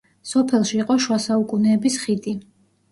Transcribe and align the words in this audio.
სოფელში 0.29 0.79
იყო 0.83 0.97
შუა 1.05 1.21
საუკუნეების 1.29 2.03
ხიდი. 2.07 2.37